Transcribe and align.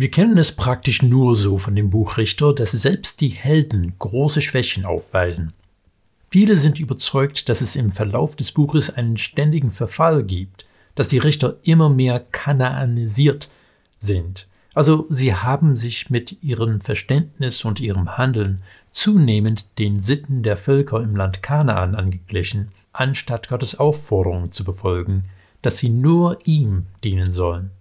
Wir 0.00 0.10
kennen 0.10 0.38
es 0.38 0.52
praktisch 0.52 1.02
nur 1.02 1.36
so 1.36 1.58
von 1.58 1.76
dem 1.76 1.90
Buch 1.90 2.16
Richter, 2.16 2.54
dass 2.54 2.70
selbst 2.70 3.20
die 3.20 3.28
Helden 3.28 3.92
große 3.98 4.40
Schwächen 4.40 4.86
aufweisen. 4.86 5.52
Viele 6.30 6.56
sind 6.56 6.80
überzeugt, 6.80 7.50
dass 7.50 7.60
es 7.60 7.76
im 7.76 7.92
Verlauf 7.92 8.34
des 8.34 8.52
Buches 8.52 8.88
einen 8.88 9.18
ständigen 9.18 9.72
Verfall 9.72 10.24
gibt, 10.24 10.64
dass 10.94 11.08
die 11.08 11.18
Richter 11.18 11.58
immer 11.64 11.90
mehr 11.90 12.18
kanaanisiert 12.18 13.50
sind. 13.98 14.48
Also 14.72 15.04
sie 15.10 15.34
haben 15.34 15.76
sich 15.76 16.08
mit 16.08 16.42
ihrem 16.42 16.80
Verständnis 16.80 17.62
und 17.66 17.78
ihrem 17.78 18.16
Handeln 18.16 18.62
zunehmend 18.92 19.78
den 19.78 20.00
Sitten 20.00 20.42
der 20.42 20.56
Völker 20.56 21.02
im 21.02 21.14
Land 21.14 21.42
Kanaan 21.42 21.94
angeglichen, 21.94 22.68
anstatt 22.94 23.50
Gottes 23.50 23.78
Aufforderung 23.78 24.50
zu 24.50 24.64
befolgen, 24.64 25.24
dass 25.60 25.76
sie 25.76 25.90
nur 25.90 26.38
ihm 26.46 26.86
dienen 27.04 27.32
sollen. 27.32 27.72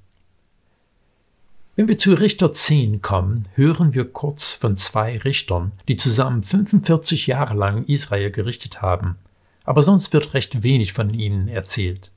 Wenn 1.80 1.88
wir 1.88 1.98
zu 1.98 2.14
Richter 2.14 2.52
10 2.52 3.02
kommen, 3.02 3.48
hören 3.56 3.94
wir 3.94 4.04
kurz 4.04 4.52
von 4.52 4.76
zwei 4.76 5.18
Richtern, 5.18 5.72
die 5.88 5.96
zusammen 5.96 6.44
45 6.44 7.26
Jahre 7.28 7.54
lang 7.54 7.86
Israel 7.86 8.32
gerichtet 8.32 8.82
haben, 8.82 9.16
aber 9.64 9.82
sonst 9.82 10.12
wird 10.12 10.34
recht 10.34 10.62
wenig 10.62 10.92
von 10.92 11.14
ihnen 11.14 11.48
erzählt. 11.48 12.12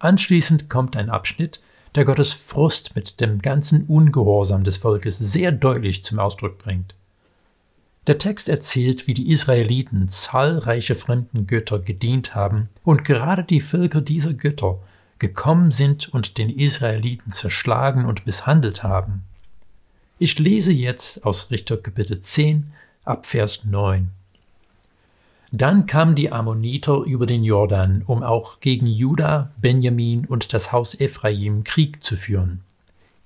Anschließend 0.00 0.68
kommt 0.68 0.98
ein 0.98 1.08
Abschnitt, 1.08 1.62
der 1.94 2.04
Gottes 2.04 2.34
Frust 2.34 2.94
mit 2.94 3.22
dem 3.22 3.40
ganzen 3.40 3.86
Ungehorsam 3.86 4.64
des 4.64 4.76
Volkes 4.76 5.16
sehr 5.16 5.50
deutlich 5.50 6.04
zum 6.04 6.18
Ausdruck 6.18 6.58
bringt. 6.58 6.94
Der 8.06 8.18
Text 8.18 8.50
erzählt, 8.50 9.06
wie 9.06 9.14
die 9.14 9.30
Israeliten 9.30 10.08
zahlreiche 10.08 10.94
fremden 10.94 11.46
Götter 11.46 11.78
gedient 11.78 12.34
haben 12.34 12.68
und 12.84 13.02
gerade 13.02 13.44
die 13.44 13.62
Völker 13.62 14.02
dieser 14.02 14.34
Götter 14.34 14.78
gekommen 15.18 15.70
sind 15.70 16.08
und 16.08 16.38
den 16.38 16.50
Israeliten 16.50 17.30
zerschlagen 17.30 18.04
und 18.04 18.26
misshandelt 18.26 18.82
haben. 18.82 19.22
Ich 20.18 20.38
lese 20.38 20.72
jetzt 20.72 21.24
aus 21.24 21.50
Richter 21.50 21.76
Kapitel 21.76 22.20
10 22.20 22.72
ab 23.04 23.26
Vers 23.26 23.64
9. 23.64 24.10
Dann 25.52 25.86
kamen 25.86 26.14
die 26.14 26.32
Ammoniter 26.32 27.02
über 27.02 27.26
den 27.26 27.44
Jordan, 27.44 28.02
um 28.06 28.22
auch 28.22 28.60
gegen 28.60 28.86
Juda, 28.86 29.52
Benjamin 29.60 30.24
und 30.24 30.52
das 30.52 30.72
Haus 30.72 30.98
Ephraim 30.98 31.62
Krieg 31.62 32.02
zu 32.02 32.16
führen. 32.16 32.62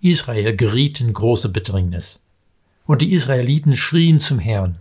Israel 0.01 0.55
geriet 0.55 1.01
in 1.01 1.13
große 1.13 1.49
Bedrängnis. 1.49 2.23
Und 2.87 3.03
die 3.03 3.13
Israeliten 3.13 3.77
schrien 3.77 4.19
zum 4.19 4.39
Herrn, 4.39 4.77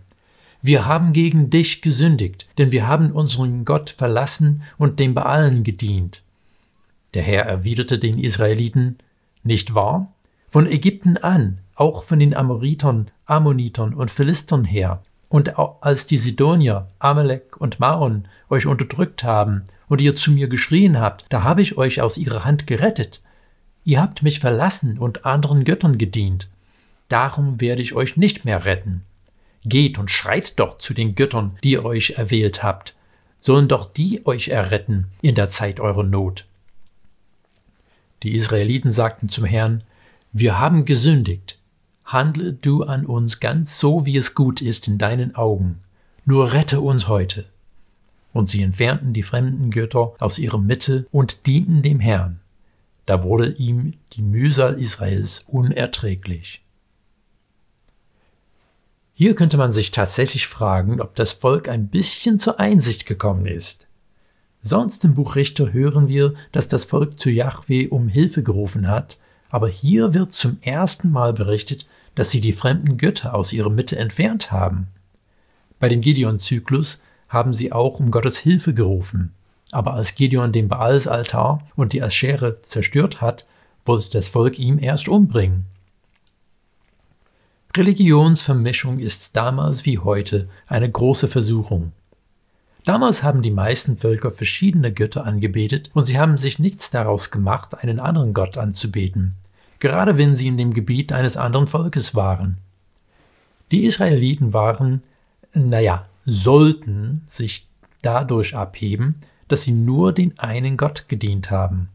wir 0.60 0.86
haben 0.86 1.12
gegen 1.12 1.50
dich 1.50 1.82
gesündigt, 1.82 2.48
denn 2.58 2.72
wir 2.72 2.86
haben 2.86 3.12
unseren 3.12 3.64
Gott 3.64 3.90
verlassen 3.90 4.62
und 4.76 4.98
dem 4.98 5.14
Baalen 5.14 5.62
gedient. 5.62 6.22
Der 7.14 7.22
Herr 7.22 7.44
erwiderte 7.44 7.98
den 7.98 8.18
Israeliten, 8.18 8.98
Nicht 9.42 9.74
wahr? 9.74 10.12
Von 10.46 10.66
Ägypten 10.66 11.16
an, 11.16 11.58
auch 11.74 12.02
von 12.02 12.18
den 12.18 12.34
Amoritern, 12.34 13.10
Ammonitern 13.26 13.94
und 13.94 14.10
Philistern 14.10 14.64
her, 14.64 15.02
und 15.28 15.58
als 15.58 16.06
die 16.06 16.16
Sidonier, 16.16 16.88
Amalek 16.98 17.60
und 17.60 17.80
Maon 17.80 18.26
euch 18.48 18.66
unterdrückt 18.66 19.24
haben 19.24 19.64
und 19.86 20.00
ihr 20.00 20.16
zu 20.16 20.32
mir 20.32 20.48
geschrien 20.48 20.98
habt, 20.98 21.26
da 21.28 21.42
habe 21.42 21.60
ich 21.60 21.76
euch 21.76 22.00
aus 22.00 22.16
ihrer 22.16 22.44
Hand 22.44 22.66
gerettet. 22.66 23.20
Ihr 23.84 24.00
habt 24.00 24.22
mich 24.22 24.40
verlassen 24.40 24.98
und 24.98 25.26
anderen 25.26 25.64
Göttern 25.64 25.98
gedient. 25.98 26.48
Darum 27.08 27.60
werde 27.60 27.82
ich 27.82 27.94
euch 27.94 28.16
nicht 28.16 28.44
mehr 28.44 28.64
retten. 28.64 29.02
Geht 29.64 29.98
und 29.98 30.10
schreit 30.10 30.58
doch 30.58 30.78
zu 30.78 30.94
den 30.94 31.14
Göttern, 31.14 31.58
die 31.62 31.72
ihr 31.72 31.84
euch 31.84 32.10
erwählt 32.16 32.62
habt, 32.62 32.96
sollen 33.40 33.68
doch 33.68 33.90
die 33.90 34.26
euch 34.26 34.48
erretten 34.48 35.08
in 35.20 35.34
der 35.34 35.48
Zeit 35.48 35.80
eurer 35.80 36.04
Not. 36.04 36.46
Die 38.22 38.34
Israeliten 38.34 38.90
sagten 38.90 39.28
zum 39.28 39.44
Herrn, 39.44 39.84
wir 40.32 40.58
haben 40.58 40.84
gesündigt. 40.84 41.58
Handle 42.04 42.52
du 42.52 42.82
an 42.82 43.06
uns 43.06 43.40
ganz 43.40 43.78
so, 43.78 44.06
wie 44.06 44.16
es 44.16 44.34
gut 44.34 44.62
ist 44.62 44.88
in 44.88 44.98
deinen 44.98 45.34
Augen. 45.34 45.80
Nur 46.24 46.52
rette 46.52 46.80
uns 46.80 47.08
heute. 47.08 47.46
Und 48.32 48.48
sie 48.48 48.62
entfernten 48.62 49.12
die 49.12 49.22
fremden 49.22 49.70
Götter 49.70 50.14
aus 50.18 50.38
ihrer 50.38 50.58
Mitte 50.58 51.06
und 51.10 51.46
dienten 51.46 51.82
dem 51.82 52.00
Herrn. 52.00 52.40
Da 53.06 53.22
wurde 53.22 53.52
ihm 53.52 53.94
die 54.12 54.22
Mühsal 54.22 54.74
Israels 54.74 55.40
unerträglich. 55.48 56.62
Hier 59.14 59.34
könnte 59.34 59.56
man 59.56 59.72
sich 59.72 59.90
tatsächlich 59.90 60.46
fragen, 60.46 61.00
ob 61.00 61.16
das 61.16 61.32
Volk 61.32 61.68
ein 61.68 61.88
bisschen 61.88 62.38
zur 62.38 62.60
Einsicht 62.60 63.06
gekommen 63.06 63.46
ist. 63.46 63.87
Sonst 64.62 65.04
im 65.04 65.14
Buch 65.14 65.36
Richter 65.36 65.72
hören 65.72 66.08
wir, 66.08 66.34
dass 66.52 66.68
das 66.68 66.84
Volk 66.84 67.18
zu 67.18 67.30
Yahweh 67.30 67.88
um 67.88 68.08
Hilfe 68.08 68.42
gerufen 68.42 68.88
hat, 68.88 69.18
aber 69.50 69.68
hier 69.68 70.14
wird 70.14 70.32
zum 70.32 70.58
ersten 70.60 71.10
Mal 71.10 71.32
berichtet, 71.32 71.86
dass 72.14 72.30
sie 72.30 72.40
die 72.40 72.52
fremden 72.52 72.96
Götter 72.96 73.34
aus 73.34 73.52
ihrer 73.52 73.70
Mitte 73.70 73.96
entfernt 73.96 74.50
haben. 74.50 74.88
Bei 75.78 75.88
dem 75.88 76.00
Gideon-Zyklus 76.00 77.02
haben 77.28 77.54
sie 77.54 77.72
auch 77.72 78.00
um 78.00 78.10
Gottes 78.10 78.38
Hilfe 78.38 78.74
gerufen. 78.74 79.32
Aber 79.70 79.94
als 79.94 80.14
Gideon 80.14 80.52
den 80.52 80.68
Baalsaltar 80.68 81.62
und 81.76 81.92
die 81.92 82.02
Aschere 82.02 82.60
zerstört 82.62 83.20
hat, 83.20 83.46
wollte 83.84 84.10
das 84.10 84.28
Volk 84.28 84.58
ihm 84.58 84.78
erst 84.78 85.08
umbringen. 85.08 85.66
Religionsvermischung 87.76 88.98
ist 88.98 89.36
damals 89.36 89.84
wie 89.84 89.98
heute 89.98 90.48
eine 90.66 90.90
große 90.90 91.28
Versuchung. 91.28 91.92
Damals 92.88 93.22
haben 93.22 93.42
die 93.42 93.50
meisten 93.50 93.98
Völker 93.98 94.30
verschiedene 94.30 94.90
Götter 94.94 95.26
angebetet 95.26 95.90
und 95.92 96.06
sie 96.06 96.18
haben 96.18 96.38
sich 96.38 96.58
nichts 96.58 96.88
daraus 96.90 97.30
gemacht, 97.30 97.82
einen 97.82 98.00
anderen 98.00 98.32
Gott 98.32 98.56
anzubeten, 98.56 99.34
gerade 99.78 100.16
wenn 100.16 100.34
sie 100.34 100.48
in 100.48 100.56
dem 100.56 100.72
Gebiet 100.72 101.12
eines 101.12 101.36
anderen 101.36 101.66
Volkes 101.66 102.14
waren. 102.14 102.56
Die 103.72 103.84
Israeliten 103.84 104.54
waren, 104.54 105.02
naja, 105.52 106.06
sollten 106.24 107.20
sich 107.26 107.66
dadurch 108.00 108.56
abheben, 108.56 109.16
dass 109.48 109.64
sie 109.64 109.72
nur 109.72 110.14
den 110.14 110.38
einen 110.38 110.78
Gott 110.78 111.10
gedient 111.10 111.50
haben. 111.50 111.90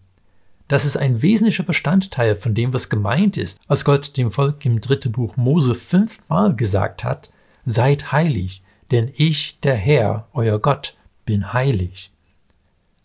Das 0.68 0.86
ist 0.86 0.98
ein 0.98 1.24
wesentlicher 1.24 1.64
Bestandteil 1.64 2.36
von 2.36 2.54
dem, 2.54 2.72
was 2.72 2.90
gemeint 2.90 3.38
ist, 3.38 3.60
als 3.68 3.84
Gott 3.84 4.16
dem 4.16 4.30
Volk 4.30 4.64
im 4.64 4.80
dritten 4.80 5.12
Buch 5.12 5.38
Mose 5.38 5.74
fünfmal 5.74 6.56
gesagt 6.56 7.04
hat, 7.04 7.32
seid 7.66 8.12
heilig, 8.12 8.62
denn 8.94 9.12
ich, 9.18 9.60
der 9.60 9.76
Herr, 9.76 10.28
euer 10.34 10.60
Gott, 10.60 10.96
bin 11.26 11.52
heilig. 11.52 12.12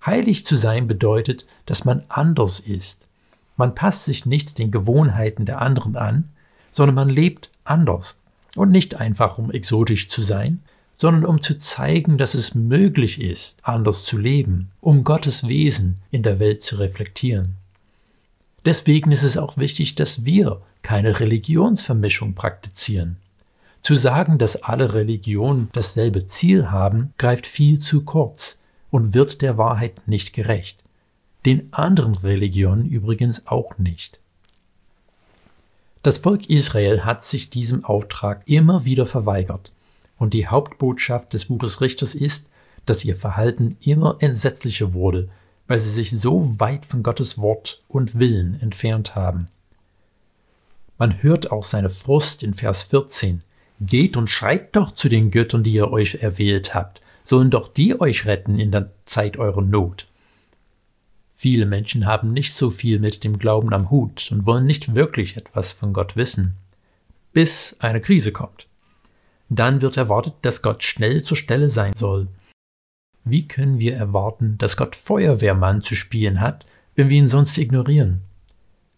Heilig 0.05 0.45
zu 0.45 0.55
sein 0.55 0.87
bedeutet, 0.87 1.47
dass 1.65 1.87
man 1.87 2.05
anders 2.09 2.61
ist. 2.61 3.09
Man 3.57 3.75
passt 3.75 4.05
sich 4.05 4.27
nicht 4.27 4.59
den 4.59 4.71
Gewohnheiten 4.71 5.47
der 5.47 5.63
anderen 5.63 5.97
an, 5.97 6.29
sondern 6.71 6.95
man 6.95 7.09
lebt 7.09 7.51
anders. 7.65 8.23
Und 8.55 8.71
nicht 8.71 8.97
einfach, 8.97 9.39
um 9.39 9.51
exotisch 9.51 10.09
zu 10.09 10.21
sein, 10.21 10.61
sondern 10.93 11.25
um 11.25 11.41
zu 11.41 11.57
zeigen, 11.57 12.19
dass 12.19 12.35
es 12.35 12.55
möglich 12.55 13.21
ist, 13.21 13.67
anders 13.67 14.05
zu 14.05 14.19
leben, 14.19 14.71
um 14.81 15.05
Gottes 15.05 15.49
Wesen 15.49 16.01
in 16.11 16.23
der 16.23 16.39
Welt 16.39 16.61
zu 16.61 16.77
reflektieren. 16.77 17.55
Deswegen 18.67 19.11
ist 19.11 19.23
es 19.23 19.39
auch 19.39 19.57
wichtig, 19.57 19.95
dass 19.95 20.27
wir 20.27 20.61
keine 20.83 21.19
Religionsvermischung 21.19 22.35
praktizieren. 22.35 23.17
Zu 23.89 23.95
sagen, 23.95 24.37
dass 24.37 24.65
alle 24.65 24.93
Religionen 24.93 25.71
dasselbe 25.73 26.27
Ziel 26.27 26.71
haben, 26.71 27.15
greift 27.17 27.47
viel 27.47 27.79
zu 27.79 28.05
kurz 28.05 28.61
und 28.91 29.15
wird 29.15 29.41
der 29.41 29.57
Wahrheit 29.57 30.07
nicht 30.07 30.35
gerecht. 30.35 30.85
Den 31.47 31.73
anderen 31.73 32.15
Religionen 32.15 32.85
übrigens 32.85 33.47
auch 33.47 33.79
nicht. 33.79 34.21
Das 36.03 36.19
Volk 36.19 36.51
Israel 36.51 37.07
hat 37.07 37.23
sich 37.23 37.49
diesem 37.49 37.83
Auftrag 37.87 38.43
immer 38.45 38.85
wieder 38.85 39.07
verweigert, 39.07 39.73
und 40.19 40.35
die 40.35 40.49
Hauptbotschaft 40.49 41.33
des 41.33 41.47
Buches 41.47 41.81
Richters 41.81 42.15
ist, 42.15 42.51
dass 42.85 43.07
ihr 43.07 43.17
Verhalten 43.17 43.79
immer 43.81 44.19
entsetzlicher 44.21 44.93
wurde, 44.93 45.31
weil 45.67 45.79
sie 45.79 45.93
sich 45.93 46.11
so 46.11 46.61
weit 46.61 46.85
von 46.85 47.03
Gottes 47.03 47.39
Wort 47.39 47.83
und 47.89 48.19
Willen 48.19 48.61
entfernt 48.61 49.15
haben. 49.15 49.49
Man 50.99 51.23
hört 51.23 51.51
auch 51.51 51.65
seine 51.65 51.89
Frust 51.89 52.43
in 52.43 52.53
Vers 52.53 52.83
14, 52.83 53.45
Geht 53.81 54.17
und 54.17 54.29
schreit 54.29 54.75
doch 54.75 54.93
zu 54.93 55.09
den 55.09 55.31
Göttern, 55.31 55.63
die 55.63 55.73
ihr 55.73 55.91
euch 55.91 56.17
erwählt 56.17 56.75
habt, 56.75 57.01
sollen 57.23 57.51
doch 57.51 57.69
die 57.69 58.01
euch 58.01 58.27
retten 58.27 58.59
in 58.59 58.73
der 58.73 58.91
Zeit 59.05 59.37
eurer 59.37 59.63
Not. 59.63 60.07
Viele 61.35 61.67
Menschen 61.67 62.07
haben 62.07 62.33
nicht 62.33 62.53
so 62.53 62.71
viel 62.73 62.99
mit 62.99 63.23
dem 63.23 63.39
Glauben 63.39 63.73
am 63.73 63.91
Hut 63.91 64.33
und 64.33 64.45
wollen 64.45 64.67
nicht 64.67 64.97
wirklich 64.97 65.37
etwas 65.37 65.73
von 65.73 65.93
Gott 65.93 66.17
wissen, 66.17 66.57
bis 67.33 67.77
eine 67.79 68.01
Krise 68.01 68.33
kommt. 68.33 68.67
Dann 69.49 69.81
wird 69.81 69.97
erwartet, 69.97 70.35
dass 70.43 70.63
Gott 70.63 70.83
schnell 70.83 71.23
zur 71.23 71.37
Stelle 71.37 71.69
sein 71.69 71.95
soll. 71.95 72.27
Wie 73.25 73.47
können 73.47 73.79
wir 73.79 73.95
erwarten, 73.95 74.57
dass 74.59 74.77
Gott 74.77 74.97
Feuerwehrmann 74.97 75.83
zu 75.83 75.95
spielen 75.95 76.41
hat, 76.41 76.67
wenn 76.97 77.09
wir 77.09 77.17
ihn 77.17 77.29
sonst 77.29 77.57
ignorieren? 77.57 78.23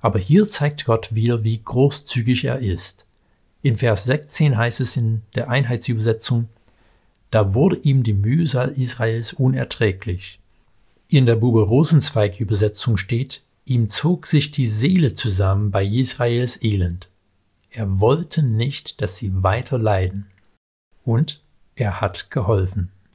Aber 0.01 0.19
hier 0.19 0.45
zeigt 0.45 0.87
Gott 0.87 1.15
wieder, 1.15 1.45
wie 1.45 1.61
großzügig 1.63 2.45
er 2.45 2.61
ist. 2.61 3.07
In 3.63 3.77
Vers 3.77 4.05
16 4.05 4.57
heißt 4.57 4.81
es 4.81 4.97
in 4.97 5.23
der 5.35 5.51
Einheitsübersetzung, 5.51 6.49
da 7.31 7.55
wurde 7.55 7.77
ihm 7.77 8.03
die 8.03 8.15
Mühsal 8.15 8.71
Israels 8.71 9.33
unerträglich. 9.33 10.41
In 11.09 11.27
der 11.27 11.37
Bube 11.37 11.63
Rosenzweig 11.63 12.41
Übersetzung 12.41 12.97
steht, 12.97 13.43
ihm 13.65 13.89
zog 13.89 14.27
sich 14.27 14.51
die 14.51 14.67
Seele 14.67 15.15
zusammen 15.15 15.71
bei 15.71 15.85
Israels 15.85 16.63
Elend. 16.63 17.09
Er 17.71 18.01
wollte 18.01 18.43
nicht, 18.43 19.01
dass 19.01 19.17
sie 19.17 19.43
weiter 19.43 19.79
leiden. 19.79 20.27
Und 21.05 21.41
er 21.77 22.01
hat 22.01 22.31
geholfen. 22.31 22.91